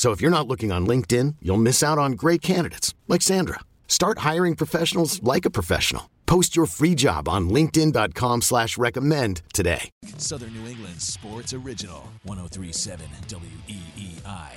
[0.00, 3.60] So if you're not looking on LinkedIn, you'll miss out on great candidates like Sandra.
[3.86, 6.08] Start hiring professionals like a professional.
[6.24, 9.90] Post your free job on LinkedIn.com slash recommend today.
[10.16, 14.52] Southern New England Sports Original 1037 WEEI.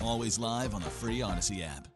[0.00, 1.86] Always live on the free Odyssey app.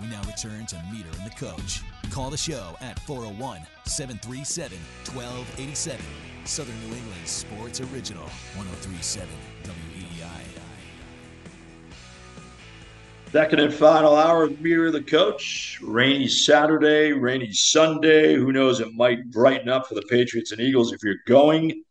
[0.00, 1.82] We now return to Meter and the Coach.
[2.10, 4.78] Call the show at 401 737
[5.12, 6.04] 1287.
[6.44, 9.28] Southern New England Sports Original 1037
[9.64, 10.58] WEEI.
[13.32, 15.78] Second and final hour of Meter and the Coach.
[15.82, 18.36] Rainy Saturday, rainy Sunday.
[18.36, 18.80] Who knows?
[18.80, 21.82] It might brighten up for the Patriots and Eagles if you're going.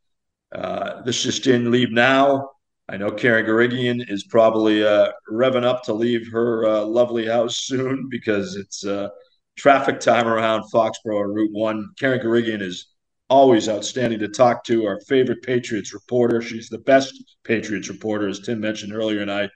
[0.51, 2.51] Uh, this just in, leave now.
[2.89, 7.57] I know Karen Guregian is probably uh, revving up to leave her uh, lovely house
[7.57, 9.09] soon because it's uh,
[9.57, 11.89] traffic time around Foxborough and Route 1.
[11.99, 12.87] Karen Guregian is
[13.29, 14.85] always outstanding to talk to.
[14.85, 16.41] Our favorite Patriots reporter.
[16.41, 17.13] She's the best
[17.43, 19.49] Patriots reporter, as Tim mentioned earlier, and I,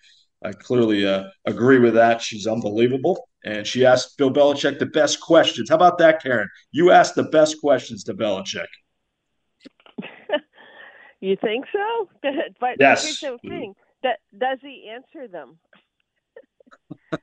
[0.43, 2.21] I clearly uh, agree with that.
[2.21, 5.69] She's unbelievable, and she asked Bill Belichick the best questions.
[5.69, 6.49] How about that, Karen?
[6.71, 8.67] You asked the best questions to Belichick.
[11.21, 12.09] You think so?
[12.59, 13.03] but yes.
[13.03, 15.57] here's the thing: that does he answer them?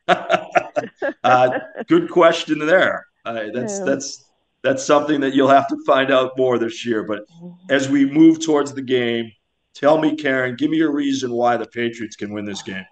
[1.24, 3.06] uh, good question there.
[3.24, 3.84] Uh, that's yeah.
[3.84, 4.24] that's
[4.62, 7.02] that's something that you'll have to find out more this year.
[7.02, 7.24] But
[7.70, 9.30] as we move towards the game,
[9.74, 12.84] tell me, Karen, give me your reason why the Patriots can win this game.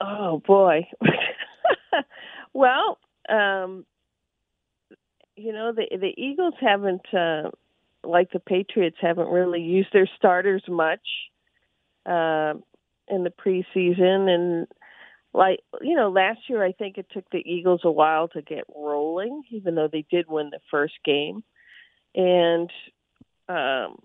[0.00, 0.86] Oh boy.
[2.52, 3.86] well, um,
[5.36, 7.50] you know the the Eagles haven't, uh,
[8.02, 11.06] like the Patriots, haven't really used their starters much
[12.06, 12.54] uh,
[13.08, 14.66] in the preseason, and
[15.34, 18.64] like you know last year i think it took the eagles a while to get
[18.74, 21.42] rolling even though they did win the first game.
[22.14, 22.70] And
[23.48, 23.96] um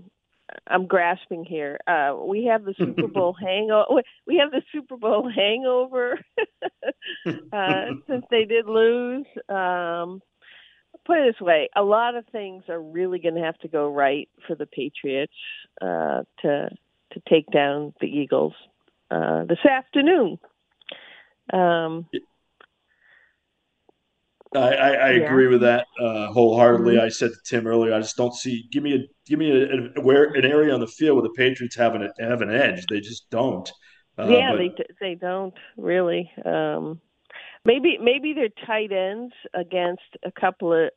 [0.67, 1.79] i'm grasping here.
[1.87, 6.19] Uh we have the super bowl hangover we have the super bowl hangover
[7.53, 9.27] uh since they did lose.
[9.47, 10.21] Um
[11.09, 13.91] put it this way a lot of things are really going to have to go
[13.91, 15.33] right for the patriots
[15.81, 16.69] uh to
[17.11, 18.53] to take down the eagles
[19.09, 20.37] uh this afternoon
[21.51, 22.05] um,
[24.55, 25.25] I, I, I yeah.
[25.25, 26.95] agree with that uh, wholeheartedly.
[26.95, 27.05] Mm-hmm.
[27.05, 28.67] I said to Tim earlier, I just don't see.
[28.71, 31.33] Give me a give me a, a where an area on the field where the
[31.35, 32.85] Patriots have an have an edge.
[32.89, 33.71] They just don't.
[34.17, 36.31] Uh, yeah, but, they they don't really.
[36.43, 36.99] Um,
[37.65, 40.89] maybe maybe they're tight ends against a couple of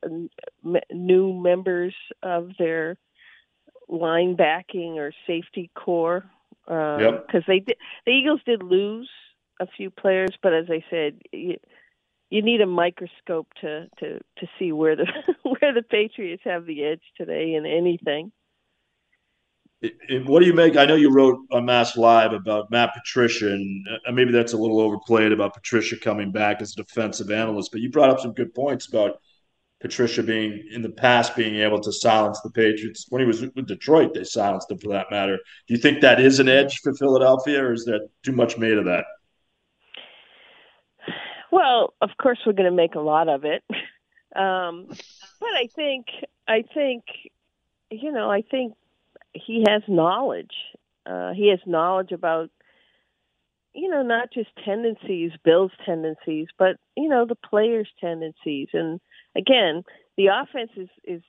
[0.91, 2.97] new members of their
[3.89, 6.25] linebacking or safety core.
[6.65, 7.43] Because um, yep.
[7.45, 7.75] they did,
[8.05, 9.09] the Eagles did lose
[9.59, 11.57] a few players, but as I said, you,
[12.29, 15.05] you need a microscope to to to see where the
[15.43, 18.31] where the Patriots have the edge today in anything.
[20.25, 20.77] What do you make?
[20.77, 24.57] I know you wrote on Mass Live about Matt Patricia, and uh, maybe that's a
[24.57, 27.71] little overplayed about Patricia coming back as a defensive analyst.
[27.71, 29.19] But you brought up some good points about
[29.81, 33.07] Patricia being in the past being able to silence the Patriots.
[33.09, 35.37] When he was with Detroit, they silenced him for that matter.
[35.67, 38.77] Do you think that is an edge for Philadelphia, or is that too much made
[38.77, 39.03] of that?
[41.51, 43.63] Well, of course, we're going to make a lot of it,
[44.35, 46.07] um, but I think
[46.47, 47.03] I think
[47.91, 48.73] you know I think
[49.33, 50.53] he has knowledge.
[51.05, 52.49] Uh, he has knowledge about
[53.73, 58.69] you know not just tendencies, Bill's tendencies, but you know the players' tendencies.
[58.73, 58.99] And
[59.35, 59.83] again,
[60.17, 61.21] the offense is is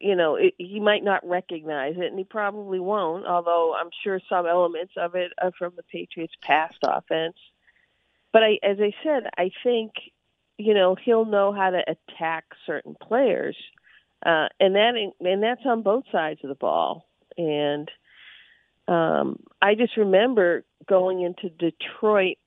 [0.00, 3.26] you know it, he might not recognize it, and he probably won't.
[3.26, 7.36] Although I'm sure some elements of it are from the Patriots' past offense
[8.36, 9.92] but I, as I said, I think
[10.58, 13.56] you know he'll know how to attack certain players,
[14.24, 17.06] uh, and that and that's on both sides of the ball.
[17.36, 17.90] And
[18.88, 22.38] Um, I just remember going into Detroit.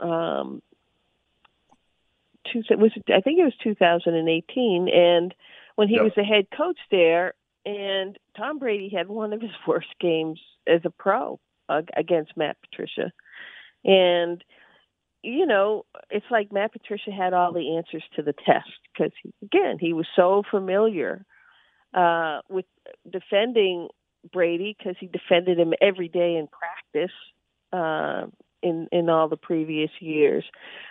[0.00, 0.62] Um,
[2.52, 5.34] two, was it, I think it was 2018, and
[5.76, 6.04] when he yep.
[6.04, 7.34] was the head coach there,
[7.64, 12.56] and Tom Brady had one of his worst games as a pro uh, against Matt
[12.60, 13.12] Patricia,
[13.84, 14.44] and
[15.22, 19.12] you know, it's like Matt Patricia had all the answers to the test because,
[19.42, 21.24] again, he was so familiar
[21.94, 22.66] uh, with
[23.10, 23.88] defending
[24.32, 27.14] Brady because he defended him every day in practice
[27.72, 28.26] uh,
[28.62, 30.44] in in all the previous years.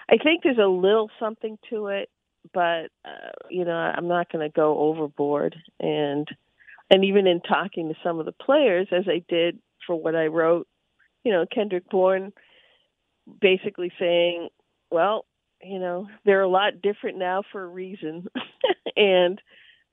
[0.09, 2.09] I think there's a little something to it,
[2.53, 5.55] but uh, you know, I'm not going to go overboard.
[5.79, 6.27] And
[6.89, 10.27] and even in talking to some of the players, as I did for what I
[10.27, 10.67] wrote,
[11.23, 12.33] you know, Kendrick Bourne
[13.39, 14.49] basically saying,
[14.89, 15.25] well,
[15.61, 18.27] you know, they're a lot different now for a reason.
[18.95, 19.41] and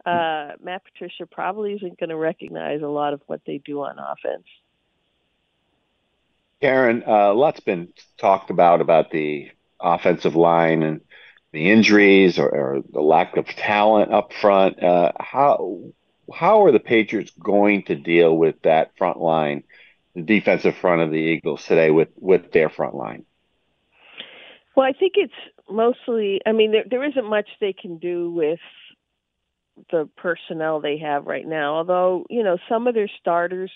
[0.04, 3.98] uh, Matt Patricia probably isn't going to recognize a lot of what they do on
[3.98, 4.46] offense.
[6.60, 7.88] Karen, uh, a lot's been
[8.19, 9.50] talked about about the
[9.81, 11.00] offensive line and
[11.52, 14.82] the injuries or, or the lack of talent up front.
[14.82, 15.81] Uh, how
[16.32, 19.62] how are the Patriots going to deal with that front line
[20.14, 23.25] the defensive front of the Eagles today with with their front line?
[24.76, 25.32] Well, I think it's
[25.70, 26.40] mostly.
[26.46, 28.61] I mean, there there isn't much they can do with
[29.90, 31.76] the personnel they have right now.
[31.76, 33.72] Although you know some of their starters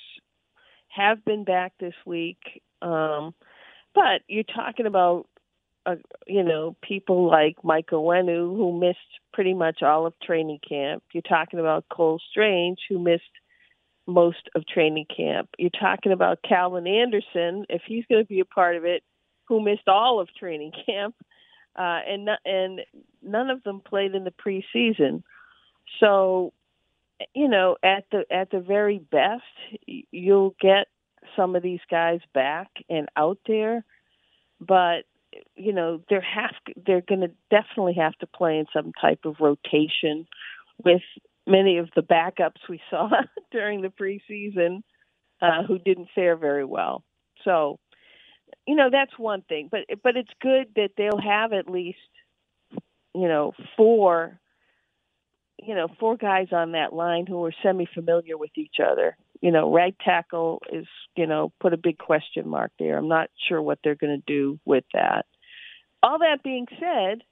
[0.88, 3.34] have been back this week, um,
[3.94, 5.26] but you're talking about
[5.86, 5.96] uh,
[6.26, 8.98] you know people like Mike Onwenu who missed
[9.32, 11.02] pretty much all of training camp.
[11.12, 13.22] You're talking about Cole Strange who missed
[14.08, 15.50] most of training camp.
[15.58, 19.04] You're talking about Calvin Anderson, if he's going to be a part of it,
[19.46, 21.14] who missed all of training camp,
[21.76, 22.80] uh, and and
[23.22, 25.22] none of them played in the preseason.
[26.00, 26.52] So,
[27.34, 29.42] you know, at the at the very best,
[29.86, 30.86] you'll get
[31.36, 33.84] some of these guys back and out there,
[34.58, 35.02] but
[35.54, 36.54] you know they're have
[36.86, 40.26] they're going to definitely have to play in some type of rotation
[40.82, 41.02] with
[41.48, 43.08] many of the backups we saw
[43.50, 44.82] during the preseason
[45.40, 47.02] uh, who didn't fare very well.
[47.44, 47.78] So,
[48.66, 49.68] you know, that's one thing.
[49.70, 51.98] But but it's good that they'll have at least,
[53.14, 54.38] you know, four,
[55.58, 59.16] you know, four guys on that line who are semi-familiar with each other.
[59.40, 60.86] You know, right tackle is,
[61.16, 62.98] you know, put a big question mark there.
[62.98, 65.26] I'm not sure what they're going to do with that.
[66.02, 67.22] All that being said,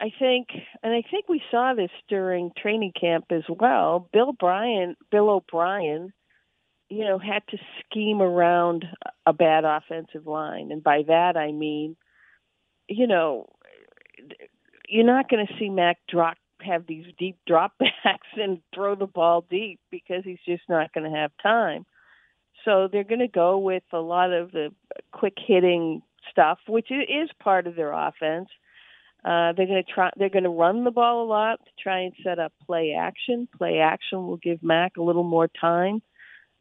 [0.00, 0.48] I think,
[0.82, 4.08] and I think we saw this during training camp as well.
[4.12, 6.12] Bill Bryan, Bill O'Brien,
[6.88, 8.84] you know, had to scheme around
[9.26, 11.96] a bad offensive line, and by that I mean,
[12.88, 13.48] you know,
[14.88, 19.06] you're not going to see Mac drop have these deep drop backs and throw the
[19.06, 21.84] ball deep because he's just not going to have time.
[22.64, 24.72] So they're going to go with a lot of the
[25.12, 28.48] quick hitting stuff, which is part of their offense
[29.24, 30.10] uh, they're going to try.
[30.16, 33.48] They're going to run the ball a lot to try and set up play action.
[33.56, 36.02] Play action will give Mac a little more time.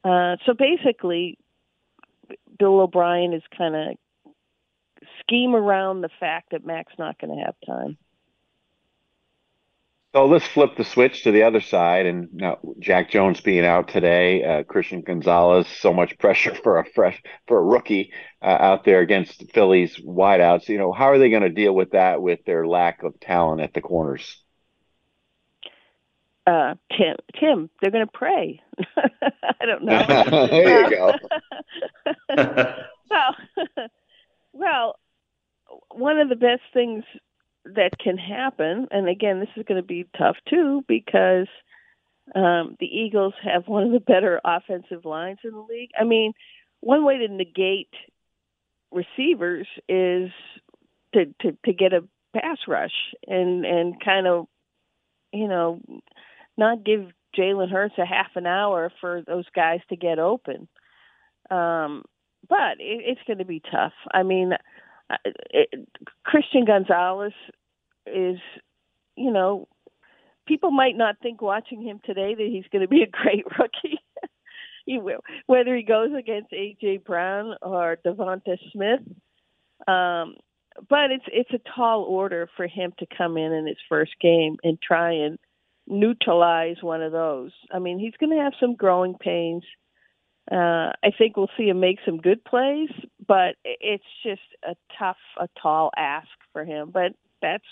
[0.04, 1.38] Uh, so basically,
[2.60, 3.98] Bill O'Brien is kind of
[5.20, 7.98] scheme around the fact that Mac's not going to have time.
[10.14, 12.06] So let's flip the switch to the other side.
[12.06, 16.86] And now Jack Jones being out today, uh, Christian Gonzalez, so much pressure for a
[16.86, 18.12] fresh for a rookie
[18.42, 20.68] uh, out there against Philly's wideouts.
[20.68, 23.62] You know, how are they going to deal with that with their lack of talent
[23.62, 24.38] at the corners?
[26.46, 28.62] Uh, Tim, Tim, they're going to pray.
[28.98, 30.48] I don't know.
[30.48, 31.14] there you go.
[33.10, 33.36] well,
[34.52, 35.00] well,
[35.92, 37.04] one of the best things
[37.76, 41.48] that can happen, and again, this is going to be tough too because
[42.36, 45.90] um, the Eagles have one of the better offensive lines in the league.
[46.00, 46.34] I mean,
[46.80, 47.94] one way to negate
[48.92, 50.32] receivers is
[51.14, 54.48] to to, to get a pass rush and and kind of
[55.32, 55.82] you know
[56.58, 60.68] not give Jalen Hurts a half an hour for those guys to get open.
[61.50, 62.04] Um,
[62.48, 63.94] but it, it's going to be tough.
[64.14, 64.54] I mean,
[66.24, 67.34] Christian Gonzalez
[68.06, 68.40] is,
[69.16, 69.68] you know,
[70.48, 74.00] people might not think watching him today that he's going to be a great rookie.
[74.86, 79.02] he will, whether he goes against AJ Brown or Devonta Smith.
[79.88, 80.36] Um,
[80.90, 84.56] but it's it's a tall order for him to come in in his first game
[84.64, 85.38] and try and
[85.88, 87.52] neutralize one of those.
[87.72, 89.64] I mean, he's going to have some growing pains.
[90.52, 92.90] Uh, I think we'll see him make some good plays,
[93.26, 96.90] but it's just a tough, a tall ask for him.
[96.92, 97.64] But that's,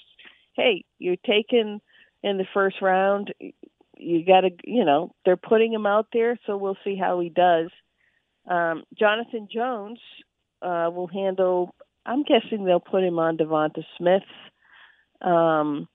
[0.59, 1.79] hey, you're taking
[2.21, 3.33] in the first round.
[3.97, 7.29] You got to, you know, they're putting him out there, so we'll see how he
[7.29, 7.69] does.
[8.49, 9.99] Um, Jonathan Jones
[10.61, 11.73] uh, will handle.
[12.05, 14.23] I'm guessing they'll put him on Devonta Smith.
[15.21, 15.87] Um,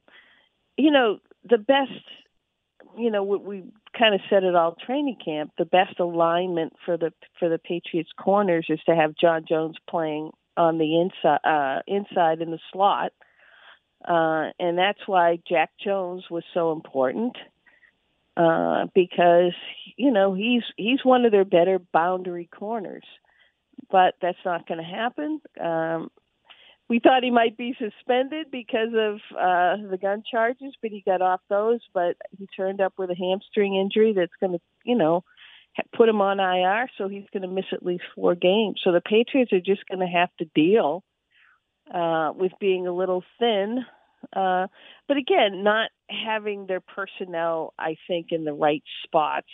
[0.77, 1.19] you know,
[1.49, 1.91] the best.
[2.97, 3.63] You know, we, we
[3.99, 5.53] kind of said it all training camp.
[5.59, 10.31] The best alignment for the for the Patriots corners is to have John Jones playing
[10.57, 13.13] on the inside uh, inside in the slot,
[14.07, 17.37] uh, and that's why Jack Jones was so important
[18.37, 19.53] uh, because
[19.97, 23.05] you know he's he's one of their better boundary corners,
[23.91, 25.41] but that's not going to happen.
[25.61, 26.11] Um,
[26.89, 31.23] we thought he might be suspended because of uh, the gun charges, but he got
[31.23, 31.81] off those.
[31.95, 35.25] But he turned up with a hamstring injury that's going to, you know,
[35.97, 38.81] put him on IR, so he's going to miss at least four games.
[38.85, 41.03] So the Patriots are just going to have to deal
[41.93, 43.85] uh, with being a little thin.
[44.33, 44.67] Uh,
[45.09, 49.49] but again, not having their personnel, I think, in the right spots.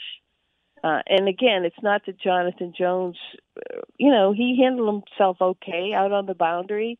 [0.82, 3.16] Uh, and again, it's not that Jonathan Jones,
[3.56, 6.98] uh, you know, he handled himself okay out on the boundary,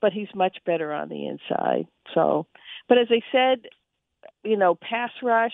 [0.00, 1.86] but he's much better on the inside.
[2.14, 2.46] So,
[2.88, 3.66] but as I said,
[4.42, 5.52] you know, pass rush,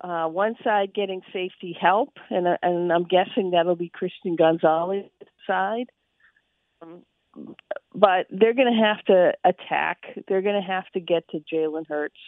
[0.00, 5.04] uh, one side getting safety help, and uh, and I'm guessing that'll be Christian Gonzalez
[5.46, 5.90] side.
[6.80, 7.02] Um,
[7.94, 9.98] but they're going to have to attack.
[10.28, 12.20] They're going to have to get to Jalen Hurts,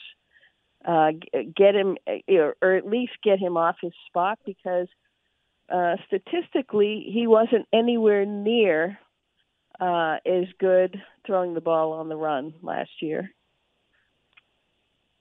[0.84, 1.12] uh,
[1.56, 1.96] get him,
[2.28, 4.88] or, or at least get him off his spot because
[5.72, 8.98] uh, statistically he wasn't anywhere near
[9.80, 13.30] uh, as good throwing the ball on the run last year.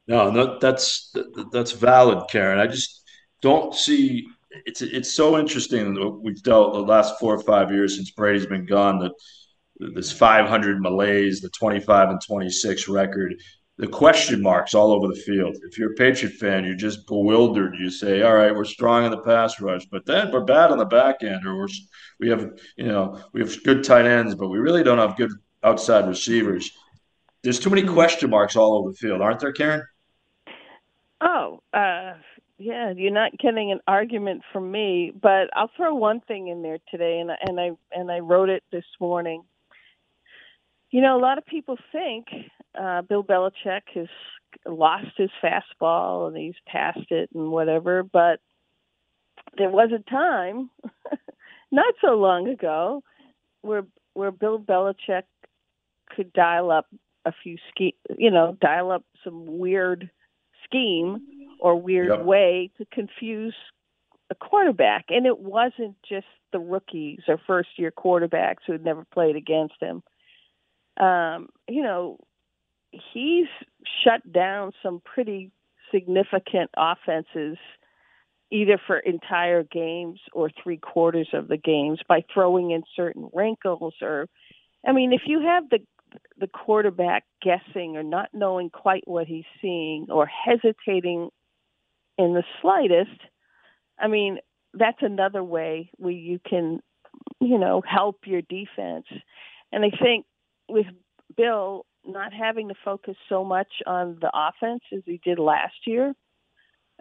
[0.07, 1.15] No, no, that's
[1.51, 2.59] that's valid, Karen.
[2.59, 3.03] I just
[3.41, 4.27] don't see.
[4.65, 8.65] It's it's so interesting we've dealt the last four or five years since Brady's been
[8.65, 9.13] gone that
[9.93, 13.35] this 500 malaise, the 25 and 26 record,
[13.77, 15.57] the question marks all over the field.
[15.63, 17.75] If you're a Patriot fan, you're just bewildered.
[17.79, 20.77] You say, "All right, we're strong in the pass rush, but then we're bad on
[20.77, 21.67] the back end, or we're
[22.19, 25.31] we have you know we have good tight ends, but we really don't have good
[25.63, 26.71] outside receivers."
[27.43, 29.81] There's too many question marks all over the field, aren't there, Karen?
[31.21, 32.13] Oh, uh,
[32.59, 36.77] yeah, you're not getting an argument from me, but I'll throw one thing in there
[36.91, 39.43] today, and and I and I wrote it this morning.
[40.91, 42.27] You know, a lot of people think
[42.79, 44.07] uh, Bill Belichick has
[44.65, 48.39] lost his fastball and he's passed it and whatever, but
[49.57, 50.69] there was a time,
[51.71, 53.03] not so long ago,
[53.61, 55.23] where where Bill Belichick
[56.09, 56.87] could dial up
[57.25, 60.09] a few ski, you know, dial up some weird
[60.65, 61.21] scheme
[61.59, 62.25] or weird yep.
[62.25, 63.55] way to confuse
[64.29, 65.05] a quarterback.
[65.09, 69.75] And it wasn't just the rookies or first year quarterbacks who had never played against
[69.79, 70.03] him.
[71.01, 72.17] Um, you know,
[72.91, 73.47] he's
[74.03, 75.51] shut down some pretty
[75.91, 77.57] significant offenses
[78.51, 83.93] either for entire games or three quarters of the games by throwing in certain wrinkles
[84.01, 84.27] or
[84.85, 85.79] I mean if you have the
[86.37, 91.29] the quarterback guessing or not knowing quite what he's seeing or hesitating
[92.17, 93.19] in the slightest,
[93.99, 94.39] I mean,
[94.73, 96.81] that's another way where you can,
[97.39, 99.05] you know, help your defense.
[99.71, 100.25] And I think
[100.71, 100.87] with
[101.35, 106.13] Bill not having to focus so much on the offense as he did last year,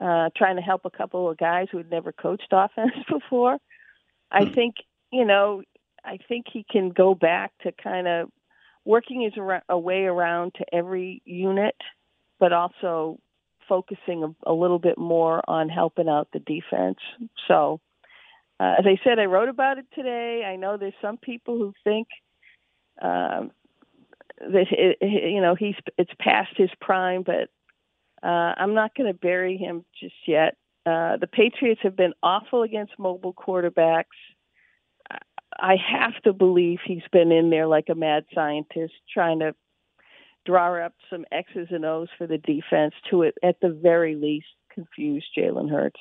[0.00, 3.58] uh, trying to help a couple of guys who had never coached offense before,
[4.30, 4.54] I hmm.
[4.54, 4.74] think,
[5.12, 5.62] you know,
[6.04, 8.30] I think he can go back to kind of
[8.84, 9.34] working his
[9.68, 11.76] a way around to every unit,
[12.38, 13.18] but also
[13.68, 16.98] focusing a, a little bit more on helping out the defense.
[17.46, 17.80] So,
[18.58, 20.44] uh, as I said, I wrote about it today.
[20.46, 22.08] I know there's some people who think
[23.00, 23.52] um,
[24.40, 27.48] that it, you know he's it's past his prime, but
[28.22, 30.56] uh, I'm not going to bury him just yet.
[30.86, 34.04] Uh, the Patriots have been awful against mobile quarterbacks.
[35.58, 39.54] I have to believe he's been in there like a mad scientist trying to
[40.46, 45.26] draw up some X's and O's for the defense to, at the very least, confuse
[45.36, 46.00] Jalen Hurts.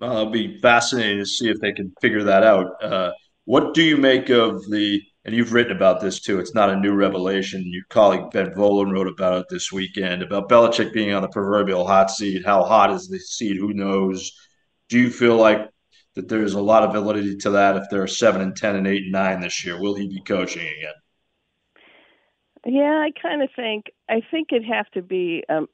[0.00, 2.82] Well, it'll be fascinating to see if they can figure that out.
[2.82, 3.12] Uh,
[3.44, 6.76] what do you make of the, and you've written about this too, it's not a
[6.76, 7.62] new revelation.
[7.66, 11.86] Your colleague Ben Volin wrote about it this weekend about Belichick being on the proverbial
[11.86, 12.44] hot seat.
[12.44, 13.56] How hot is the seat?
[13.56, 14.32] Who knows?
[14.88, 15.70] Do you feel like
[16.14, 19.04] that there's a lot of validity to that if they're seven and ten and eight
[19.04, 19.80] and nine this year.
[19.80, 20.94] Will he be coaching again?
[22.66, 25.68] Yeah, I kind of think I think it'd have to be um,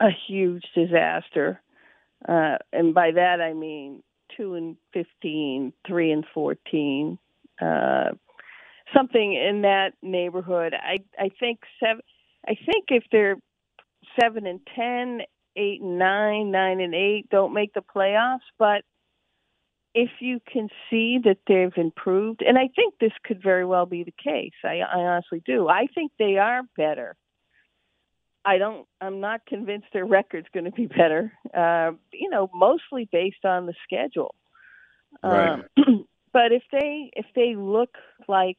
[0.00, 1.62] a huge disaster,
[2.28, 4.02] uh, and by that I mean
[4.36, 7.18] two and fifteen, three and fourteen,
[7.62, 8.10] uh,
[8.94, 10.74] something in that neighborhood.
[10.74, 12.02] I I think seven.
[12.46, 13.36] I think if they're
[14.20, 15.22] seven and ten,
[15.56, 18.82] eight and nine, nine and eight, don't make the playoffs, but
[19.94, 24.02] if you can see that they've improved, and I think this could very well be
[24.02, 24.52] the case.
[24.64, 25.68] I, I honestly do.
[25.68, 27.16] I think they are better.
[28.44, 28.86] I don't.
[29.00, 31.32] I'm not convinced their record's going to be better.
[31.56, 34.34] Uh, you know, mostly based on the schedule.
[35.22, 35.62] Right.
[35.78, 37.94] Um, but if they if they look
[38.28, 38.58] like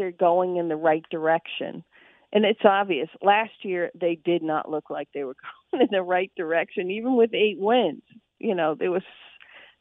[0.00, 1.84] they're going in the right direction,
[2.32, 3.10] and it's obvious.
[3.20, 5.36] Last year they did not look like they were
[5.70, 8.02] going in the right direction, even with eight wins.
[8.38, 9.02] You know, there was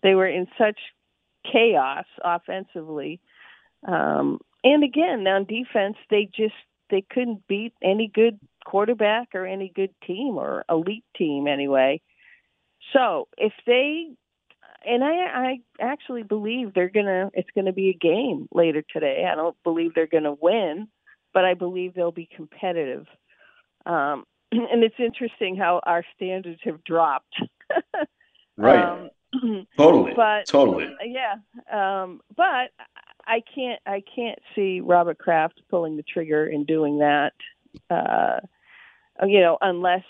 [0.03, 0.77] they were in such
[1.49, 3.21] chaos offensively.
[3.87, 6.53] Um, and again, on defense, they just
[6.89, 12.01] they couldn't beat any good quarterback or any good team or elite team anyway.
[12.93, 14.09] So if they
[14.85, 19.27] and I I actually believe they're gonna it's gonna be a game later today.
[19.29, 20.87] I don't believe they're gonna win,
[21.33, 23.05] but I believe they'll be competitive.
[23.85, 27.35] Um, and it's interesting how our standards have dropped.
[28.57, 28.83] right.
[28.83, 29.09] Um,
[29.77, 30.13] totally.
[30.15, 30.87] But totally.
[31.05, 31.35] yeah,
[31.71, 32.71] um, but
[33.25, 37.33] I can't I can't see Robert Kraft pulling the trigger and doing that.
[37.89, 38.39] Uh,
[39.27, 40.03] you know, unless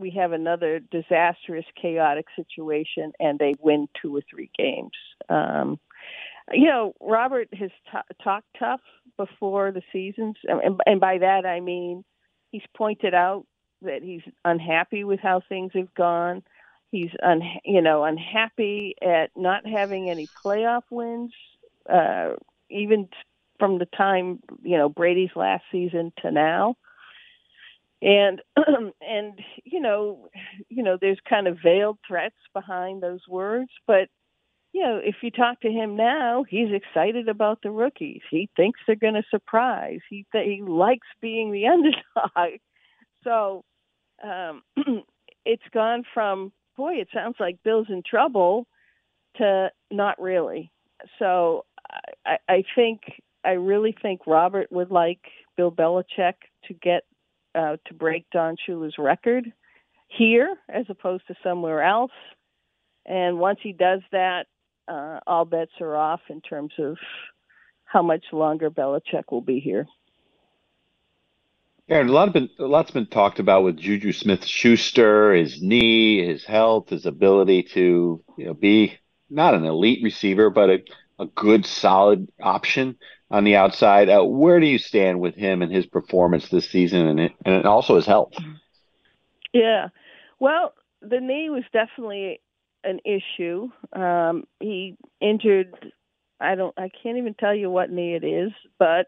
[0.00, 4.92] we have another disastrous, chaotic situation and they win two or three games.
[5.28, 5.78] Um,
[6.52, 8.80] you know, Robert has t- talked tough
[9.16, 12.04] before the seasons, and, and by that I mean
[12.50, 13.46] he's pointed out
[13.82, 16.42] that he's unhappy with how things have gone.
[16.90, 21.32] He's un, you know, unhappy at not having any playoff wins,
[21.88, 22.30] uh,
[22.68, 23.08] even
[23.58, 26.76] from the time you know Brady's last season to now.
[28.02, 28.40] And
[29.00, 30.28] and you know,
[30.68, 34.08] you know, there's kind of veiled threats behind those words, but
[34.72, 38.20] you know, if you talk to him now, he's excited about the rookies.
[38.30, 39.98] He thinks they're going to surprise.
[40.08, 42.60] He th- he likes being the underdog.
[43.24, 43.64] So
[44.22, 44.62] um,
[45.44, 48.66] it's gone from boy, it sounds like Bill's in trouble
[49.36, 50.72] to not really.
[51.18, 51.64] So
[52.24, 53.00] I, I think
[53.44, 55.20] I really think Robert would like
[55.56, 56.34] Bill Belichick
[56.66, 57.04] to get
[57.54, 59.52] uh, to break Don Shula's record
[60.08, 62.12] here as opposed to somewhere else.
[63.06, 64.46] And once he does that,
[64.88, 66.96] uh, all bets are off in terms of
[67.84, 69.86] how much longer Belichick will be here.
[71.88, 76.24] Aaron, a lot been a lot's been talked about with Juju Smith Schuster, his knee,
[76.24, 78.96] his health, his ability to you know be
[79.28, 80.84] not an elite receiver, but a,
[81.20, 82.96] a good solid option
[83.30, 84.08] on the outside.
[84.08, 87.96] Uh, where do you stand with him and his performance this season, and and also
[87.96, 88.32] his health?
[89.52, 89.88] Yeah,
[90.38, 92.40] well, the knee was definitely
[92.82, 93.68] an issue.
[93.92, 95.92] Um, he injured.
[96.40, 96.74] I don't.
[96.78, 99.06] I can't even tell you what knee it is, but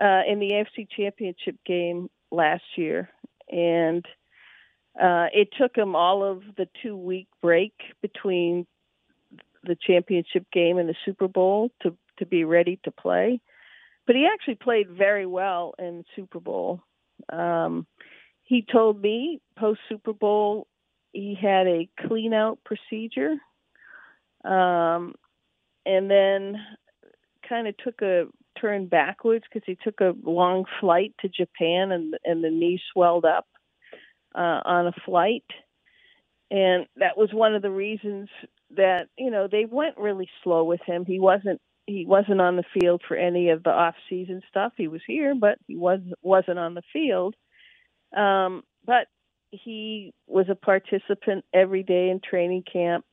[0.00, 3.08] uh, in the AFC Championship game last year,
[3.48, 4.04] and
[5.00, 8.66] uh, it took him all of the two week break between
[9.68, 13.40] the championship game and the Super Bowl to to be ready to play.
[14.06, 16.82] But he actually played very well in Super Bowl.
[17.28, 17.86] Um,
[18.42, 20.66] he told me post Super Bowl
[21.12, 23.36] he had a clean out procedure,
[24.44, 25.14] um,
[25.86, 26.56] and then
[27.48, 28.26] kind of took a
[28.60, 33.24] turn backwards because he took a long flight to Japan and and the knee swelled
[33.24, 33.46] up
[34.34, 35.44] uh, on a flight,
[36.50, 38.28] and that was one of the reasons
[38.76, 41.04] that you know they went really slow with him.
[41.06, 44.72] He wasn't he wasn't on the field for any of the off season stuff.
[44.76, 47.34] He was here, but he was wasn't on the field.
[48.16, 49.06] Um, but
[49.50, 53.04] he was a participant every day in training camp.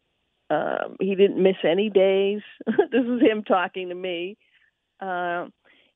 [0.50, 2.42] Um, he didn't miss any days.
[2.68, 4.38] this is him talking to me.
[5.02, 5.48] Uh,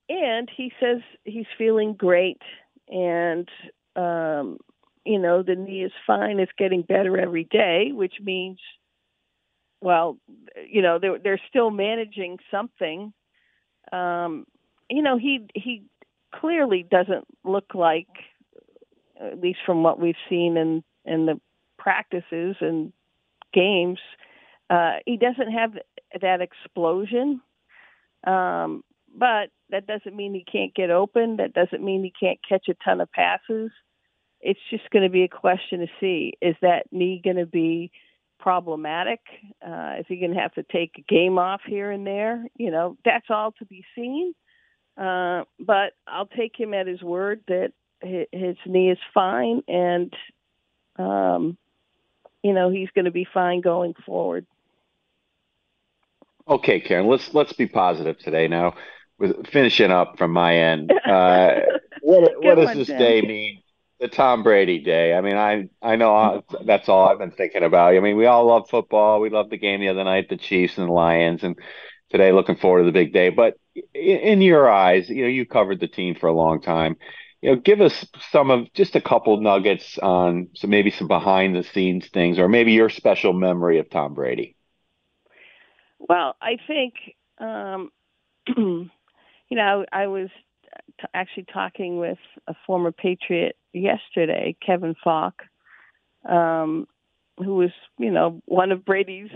[0.10, 2.42] and he says he's feeling great,
[2.90, 3.48] and
[3.96, 4.58] um,
[5.06, 6.40] you know the knee is fine.
[6.40, 8.60] It's getting better every day, which means,
[9.82, 10.18] well,
[10.68, 13.14] you know they're they're still managing something.
[13.92, 14.46] Um,
[14.90, 15.84] you know he he
[16.34, 18.08] clearly doesn't look like,
[19.20, 21.40] at least from what we've seen in in the
[21.78, 22.92] practices and
[23.54, 24.00] games,
[24.70, 25.74] uh, he doesn't have
[26.22, 27.42] that explosion.
[28.28, 28.84] Um,
[29.16, 31.38] but that doesn't mean he can't get open.
[31.38, 33.72] That doesn't mean he can't catch a ton of passes.
[34.42, 37.92] It's just going to be a question to see is that knee going to be
[38.40, 39.20] problematic?
[39.66, 42.46] Uh, is he going to have to take a game off here and there?
[42.56, 44.34] You know, that's all to be seen.
[44.98, 47.72] Uh, but I'll take him at his word that
[48.02, 50.14] his knee is fine and,
[50.98, 51.58] um,
[52.44, 54.46] you know, he's going to be fine going forward.
[56.48, 58.48] Okay, Karen, let's let's be positive today.
[58.48, 58.74] Now,
[59.20, 61.60] with finishing up from my end, uh,
[62.02, 63.62] what what does this day mean
[64.00, 65.14] the Tom Brady day.
[65.14, 67.96] I mean, I I know I, that's all I've been thinking about.
[67.96, 69.20] I mean, we all love football.
[69.20, 71.58] We loved the game the other night, the Chiefs and the Lions, and
[72.10, 73.30] today looking forward to the big day.
[73.30, 73.56] But
[73.94, 76.96] in your eyes, you know, you covered the team for a long time.
[77.42, 81.56] You know, give us some of just a couple nuggets on some maybe some behind
[81.56, 84.56] the scenes things, or maybe your special memory of Tom Brady.
[86.00, 86.94] Well, I think
[87.40, 87.92] um,
[88.58, 88.90] you
[89.52, 90.30] know I was
[91.00, 95.44] t- actually talking with a former Patriot yesterday, Kevin Faulk,
[96.28, 96.88] um,
[97.38, 99.32] who was you know one of Brady's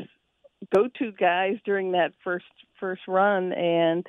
[0.73, 2.45] go-to guys during that first
[2.79, 4.05] first run, and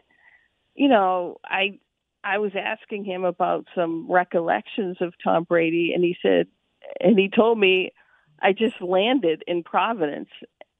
[0.74, 1.78] you know I
[2.22, 6.46] I was asking him about some recollections of Tom Brady, and he said,
[7.00, 7.92] and he told me
[8.40, 10.28] I just landed in Providence,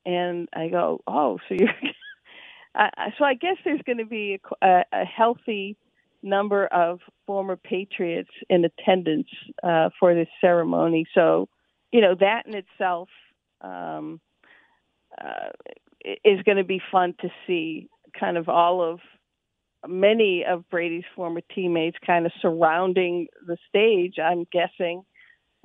[0.05, 1.69] and I go, oh, so you're.
[2.75, 5.77] uh, so I guess there's going to be a, a healthy
[6.25, 9.29] number of former patriots in attendance
[9.63, 11.07] uh, for this ceremony.
[11.15, 11.49] So,
[11.93, 13.09] you know, that in itself
[13.61, 14.21] um,
[15.21, 15.51] uh,
[16.25, 17.89] is going to be fun to see.
[18.19, 19.01] Kind of all of
[19.89, 24.15] many of Brady's former teammates kind of surrounding the stage.
[24.23, 25.03] I'm guessing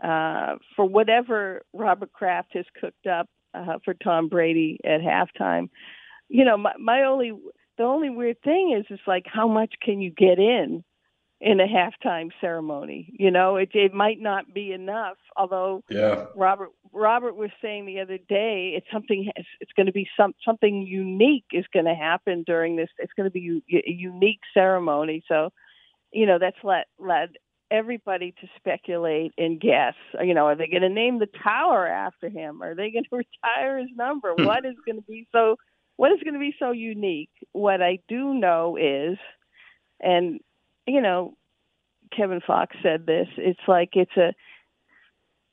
[0.03, 5.69] uh, for whatever Robert Kraft has cooked up uh, for Tom Brady at halftime.
[6.27, 7.33] You know, my, my only
[7.79, 10.83] the only weird thing is it's like how much can you get in
[11.41, 13.11] in a halftime ceremony?
[13.17, 16.25] You know it it might not be enough although yeah.
[16.35, 20.85] Robert robert was saying the other day it's something it's going to be some something
[20.85, 25.23] unique is going to happen during this it's going to be a unique ceremony.
[25.27, 25.51] So
[26.11, 27.29] you know that's let led
[27.71, 29.95] everybody to speculate and guess.
[30.21, 32.61] You know are they going to name the tower after him?
[32.61, 34.33] Are they going to retire his number?
[34.37, 34.43] Hmm.
[34.43, 35.55] what is going to be so
[35.99, 37.29] what is going to be so unique?
[37.51, 39.17] What I do know is,
[39.99, 40.39] and
[40.87, 41.35] you know,
[42.15, 43.27] Kevin Faulk said this.
[43.35, 44.33] It's like it's a,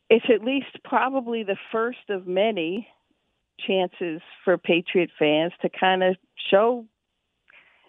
[0.09, 2.87] it's at least probably the first of many
[3.59, 6.15] chances for Patriot fans to kind of
[6.49, 6.87] show,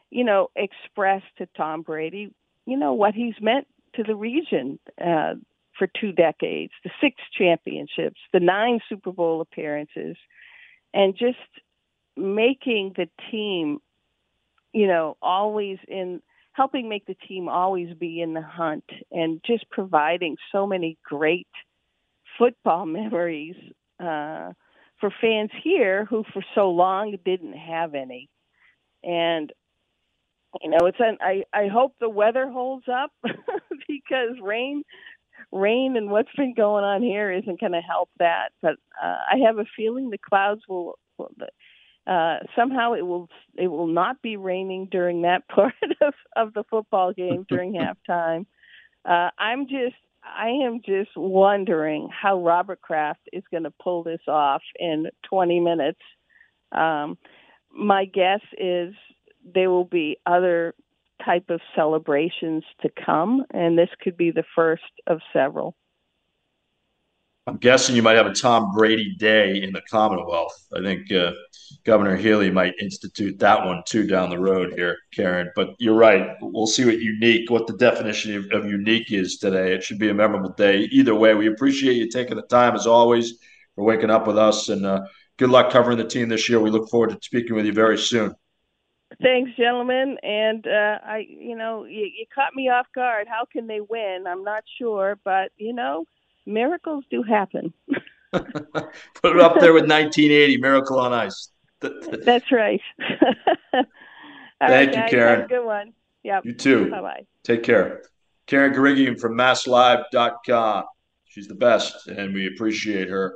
[0.09, 2.33] you know, express to Tom Brady,
[2.65, 3.67] you know, what he's meant
[3.97, 5.35] to the region uh,
[5.77, 10.17] for two decades, the six championships, the nine Super Bowl appearances,
[10.91, 11.37] and just
[12.17, 13.79] making the team,
[14.73, 16.21] you know, always in
[16.53, 21.47] helping make the team always be in the hunt and just providing so many great
[22.37, 23.55] football memories
[23.99, 24.51] uh,
[24.99, 28.29] for fans here who for so long didn't have any.
[29.03, 29.51] And
[30.61, 33.11] you know, it's an I I hope the weather holds up
[33.87, 34.83] because rain
[35.51, 38.49] rain and what's been going on here isn't going to help that.
[38.61, 41.31] But uh, I have a feeling the clouds will, will
[42.07, 46.63] uh, somehow it will it will not be raining during that part of, of the
[46.69, 47.73] football game during
[48.09, 48.45] halftime.
[49.05, 54.21] Uh, I'm just I am just wondering how Robert Kraft is going to pull this
[54.27, 55.99] off in 20 minutes.
[56.71, 57.17] Um,
[57.71, 58.93] my guess is
[59.53, 60.75] there will be other
[61.23, 65.75] type of celebrations to come, and this could be the first of several.
[67.47, 70.67] I'm guessing you might have a Tom Brady day in the Commonwealth.
[70.75, 71.31] I think uh,
[71.85, 75.49] Governor Healey might institute that one too down the road here, Karen.
[75.55, 76.35] But you're right.
[76.41, 79.73] We'll see what unique, what the definition of, of unique is today.
[79.73, 80.89] It should be a memorable day.
[80.91, 83.35] Either way, we appreciate you taking the time as always
[83.75, 85.05] for waking up with us, and uh,
[85.37, 86.59] good luck covering the team this year.
[86.59, 88.35] We look forward to speaking with you very soon.
[89.21, 90.17] Thanks, gentlemen.
[90.21, 93.27] And uh, I, you know, you, you caught me off guard.
[93.29, 94.25] How can they win?
[94.27, 96.03] I'm not sure, but you know,
[96.47, 97.73] miracles do happen.
[98.31, 101.49] Put it up there with 1980, Miracle on Ice.
[101.81, 102.81] That's right.
[103.71, 103.87] Thank
[104.61, 105.39] right, you, guys, Karen.
[105.41, 105.93] Have a good one.
[106.23, 106.45] Yep.
[106.45, 106.89] You too.
[106.89, 107.25] Bye bye.
[107.43, 108.01] Take care.
[108.47, 110.85] Karen Guregian from MassLive.com.
[111.25, 113.35] She's the best, and we appreciate her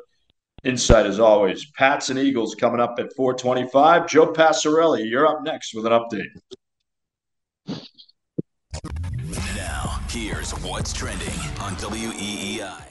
[0.64, 1.66] insight as always.
[1.78, 4.08] Pats and Eagles coming up at 425.
[4.08, 6.32] Joe Passarelli, you're up next with an update.
[9.56, 11.28] Now, here's what's trending
[11.60, 12.91] on E WEEI.